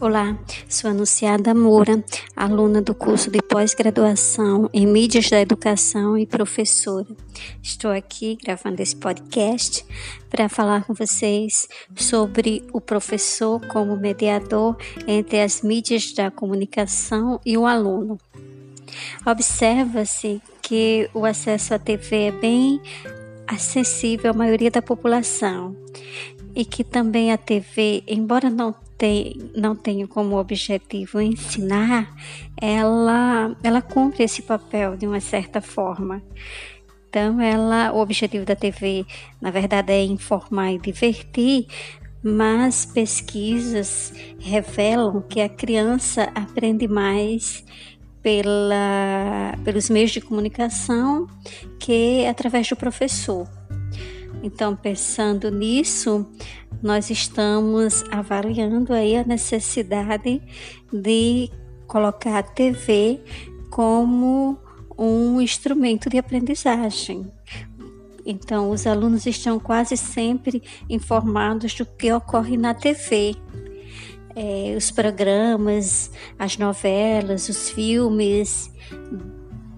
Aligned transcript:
Olá, 0.00 0.34
sou 0.66 0.88
Anunciada 0.88 1.54
Moura, 1.54 2.02
aluna 2.34 2.80
do 2.80 2.94
curso 2.94 3.30
de 3.30 3.42
pós-graduação 3.42 4.70
em 4.72 4.86
Mídias 4.86 5.28
da 5.28 5.38
Educação 5.38 6.16
e 6.16 6.24
professora. 6.24 7.06
Estou 7.62 7.90
aqui 7.90 8.38
gravando 8.42 8.80
esse 8.80 8.96
podcast 8.96 9.84
para 10.30 10.48
falar 10.48 10.84
com 10.84 10.94
vocês 10.94 11.68
sobre 11.94 12.64
o 12.72 12.80
professor 12.80 13.60
como 13.66 13.94
mediador 13.94 14.74
entre 15.06 15.42
as 15.42 15.60
mídias 15.60 16.14
da 16.14 16.30
comunicação 16.30 17.38
e 17.44 17.58
o 17.58 17.66
aluno. 17.66 18.16
Observa-se 19.26 20.40
que 20.62 21.10
o 21.12 21.26
acesso 21.26 21.74
à 21.74 21.78
TV 21.78 22.28
é 22.28 22.32
bem 22.32 22.80
acessível 23.46 24.30
à 24.30 24.34
maioria 24.34 24.70
da 24.70 24.80
população 24.80 25.76
e 26.54 26.64
que 26.64 26.82
também 26.82 27.32
a 27.32 27.36
TV, 27.36 28.02
embora 28.06 28.48
não 28.48 28.74
tem, 29.00 29.50
não 29.56 29.74
tenho 29.74 30.06
como 30.06 30.38
objetivo 30.38 31.22
ensinar, 31.22 32.14
ela, 32.60 33.56
ela 33.62 33.80
cumpre 33.80 34.22
esse 34.22 34.42
papel 34.42 34.94
de 34.94 35.06
uma 35.06 35.20
certa 35.20 35.62
forma. 35.62 36.22
Então, 37.08 37.40
ela, 37.40 37.92
o 37.94 37.98
objetivo 37.98 38.44
da 38.44 38.54
TV, 38.54 39.06
na 39.40 39.50
verdade, 39.50 39.90
é 39.90 40.04
informar 40.04 40.72
e 40.72 40.78
divertir, 40.78 41.66
mas 42.22 42.84
pesquisas 42.84 44.12
revelam 44.38 45.22
que 45.22 45.40
a 45.40 45.48
criança 45.48 46.30
aprende 46.34 46.86
mais 46.86 47.64
pela, 48.22 49.54
pelos 49.64 49.88
meios 49.88 50.10
de 50.10 50.20
comunicação 50.20 51.26
que 51.78 52.26
através 52.26 52.68
do 52.68 52.76
professor. 52.76 53.48
Então, 54.42 54.74
pensando 54.74 55.50
nisso, 55.50 56.26
nós 56.82 57.10
estamos 57.10 58.02
avaliando 58.10 58.92
aí 58.92 59.16
a 59.16 59.24
necessidade 59.24 60.42
de 60.92 61.50
colocar 61.86 62.38
a 62.38 62.42
TV 62.42 63.20
como 63.70 64.58
um 64.96 65.40
instrumento 65.40 66.08
de 66.08 66.18
aprendizagem. 66.18 67.30
Então, 68.24 68.70
os 68.70 68.86
alunos 68.86 69.26
estão 69.26 69.58
quase 69.58 69.96
sempre 69.96 70.62
informados 70.88 71.74
do 71.74 71.84
que 71.84 72.12
ocorre 72.12 72.56
na 72.56 72.74
TV. 72.74 73.34
É, 74.36 74.74
os 74.76 74.90
programas, 74.90 76.10
as 76.38 76.56
novelas, 76.56 77.48
os 77.48 77.70
filmes, 77.70 78.70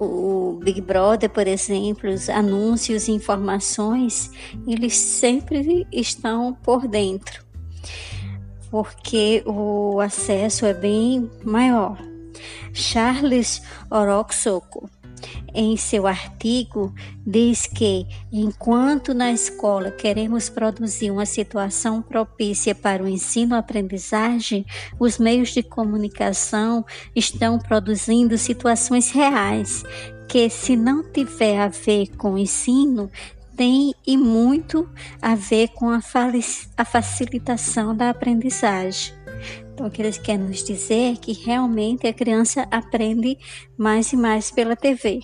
o 0.03 0.59
Big 0.63 0.81
Brother, 0.81 1.31
por 1.31 1.47
exemplo, 1.47 2.11
os 2.11 2.29
anúncios 2.29 3.09
informações, 3.09 4.31
eles 4.67 4.97
sempre 4.97 5.87
estão 5.93 6.55
por 6.55 6.87
dentro, 6.89 7.45
porque 8.71 9.43
o 9.47 10.01
acesso 10.01 10.67
é 10.67 10.75
bem 10.75 11.31
maior. 11.45 11.99
Charles 12.73 13.63
Oroxoco 13.91 14.89
em 15.55 15.77
seu 15.77 16.07
artigo, 16.07 16.95
diz 17.27 17.67
que, 17.67 18.07
enquanto 18.33 19.15
na 19.15 19.33
escola 19.33 19.91
queremos 19.91 20.49
produzir 20.49 21.11
uma 21.11 21.27
situação 21.27 22.03
propícia 22.03 22.75
para 22.75 23.03
o 23.03 23.09
ensino-aprendizagem, 23.09 24.65
os 24.99 25.19
meios 25.19 25.51
de 25.51 25.63
comunicação 25.63 26.85
estão 27.15 27.59
produzindo 27.59 28.37
situações 28.39 29.11
reais 29.11 29.83
que, 30.29 30.49
se 30.49 30.77
não 30.77 31.03
tiver 31.03 31.61
a 31.61 31.69
ver 31.69 32.09
com 32.17 32.33
o 32.33 32.39
ensino, 32.39 33.11
tem 33.57 33.95
e 34.07 34.17
muito 34.17 34.89
a 35.21 35.35
ver 35.35 35.69
com 35.69 35.91
a, 35.91 36.01
a 36.77 36.85
facilitação 36.85 37.95
da 37.95 38.11
aprendizagem. 38.11 39.15
Então, 39.73 39.87
o 39.87 39.91
que 39.91 40.03
eles 40.03 40.19
querem 40.19 40.47
nos 40.47 40.63
dizer 40.63 41.13
é 41.13 41.17
que 41.17 41.33
realmente 41.33 42.07
a 42.07 42.13
criança 42.13 42.67
aprende 42.71 43.39
mais 43.77 44.13
e 44.13 44.17
mais 44.17 44.51
pela 44.51 44.77
TV. 44.77 45.21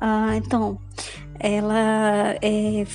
Ah, 0.00 0.36
então, 0.36 0.78
ela 1.38 2.36
é, 2.42 2.86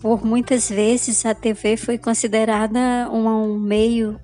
por 0.00 0.24
muitas 0.24 0.68
vezes 0.68 1.24
a 1.26 1.34
TV 1.34 1.76
foi 1.76 1.98
considerada 1.98 3.08
um, 3.10 3.58
meio 3.58 4.20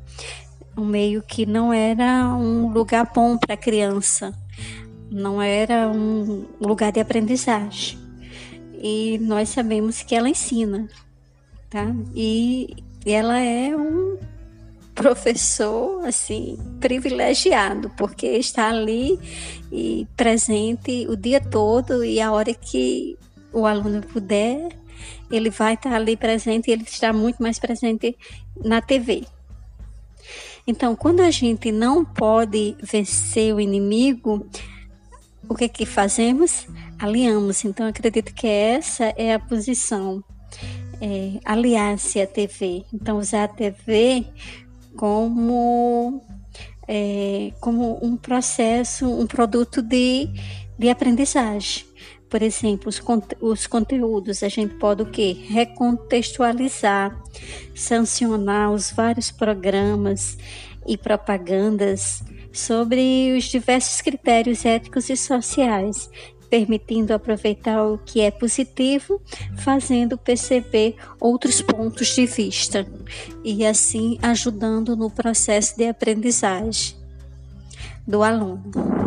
um 0.76 0.84
meio 0.84 1.22
que 1.22 1.44
não 1.44 1.72
era 1.72 2.28
um 2.28 2.72
lugar 2.72 3.10
bom 3.14 3.36
para 3.36 3.54
a 3.54 3.56
criança, 3.56 4.32
não 5.10 5.42
era 5.42 5.88
um 5.88 6.46
lugar 6.60 6.92
de 6.92 7.00
aprendizagem. 7.00 7.98
E 8.82 9.18
nós 9.18 9.50
sabemos 9.50 10.02
que 10.02 10.14
ela 10.14 10.28
ensina, 10.28 10.88
tá? 11.68 11.94
E 12.14 12.74
ela 13.04 13.38
é 13.38 13.76
um 13.76 14.18
professor 15.00 16.06
assim 16.06 16.58
privilegiado, 16.78 17.90
porque 17.96 18.26
está 18.26 18.68
ali 18.68 19.18
e 19.72 20.06
presente 20.14 21.06
o 21.08 21.16
dia 21.16 21.40
todo 21.40 22.04
e 22.04 22.20
a 22.20 22.30
hora 22.30 22.52
que 22.52 23.16
o 23.50 23.64
aluno 23.64 24.02
puder, 24.02 24.76
ele 25.30 25.48
vai 25.48 25.74
estar 25.74 25.94
ali 25.94 26.16
presente 26.16 26.68
e 26.68 26.72
ele 26.72 26.82
está 26.82 27.12
muito 27.14 27.42
mais 27.42 27.58
presente 27.58 28.14
na 28.62 28.82
TV. 28.82 29.24
Então, 30.66 30.94
quando 30.94 31.20
a 31.20 31.30
gente 31.30 31.72
não 31.72 32.04
pode 32.04 32.76
vencer 32.82 33.54
o 33.54 33.60
inimigo, 33.60 34.46
o 35.48 35.54
que 35.54 35.68
que 35.68 35.86
fazemos? 35.86 36.66
Aliamos. 36.98 37.64
Então, 37.64 37.86
acredito 37.86 38.34
que 38.34 38.46
essa 38.46 39.06
é 39.16 39.32
a 39.32 39.38
posição. 39.38 40.22
É, 41.00 41.40
aliar-se 41.46 42.20
à 42.20 42.26
TV. 42.26 42.84
Então, 42.92 43.18
usar 43.18 43.44
a 43.44 43.48
TV 43.48 44.26
como, 45.00 46.22
é, 46.86 47.54
como 47.58 47.98
um 48.02 48.18
processo, 48.18 49.10
um 49.10 49.26
produto 49.26 49.80
de, 49.80 50.28
de 50.78 50.90
aprendizagem. 50.90 51.86
Por 52.28 52.42
exemplo, 52.42 52.90
os, 52.90 53.02
os 53.40 53.66
conteúdos, 53.66 54.42
a 54.42 54.48
gente 54.50 54.74
pode 54.74 55.00
o 55.00 55.06
quê? 55.06 55.38
Recontextualizar, 55.48 57.18
sancionar 57.74 58.72
os 58.72 58.90
vários 58.90 59.30
programas 59.30 60.36
e 60.86 60.98
propagandas 60.98 62.22
sobre 62.52 63.34
os 63.38 63.44
diversos 63.44 64.02
critérios 64.02 64.66
éticos 64.66 65.08
e 65.08 65.16
sociais 65.16 66.10
permitindo 66.50 67.14
aproveitar 67.14 67.82
o 67.84 67.96
que 67.96 68.20
é 68.20 68.30
positivo, 68.30 69.22
fazendo 69.56 70.18
perceber 70.18 70.96
outros 71.20 71.62
pontos 71.62 72.08
de 72.08 72.26
vista 72.26 72.86
e 73.44 73.64
assim 73.64 74.18
ajudando 74.20 74.96
no 74.96 75.08
processo 75.08 75.76
de 75.76 75.86
aprendizagem 75.86 76.96
do 78.06 78.22
aluno. 78.22 78.99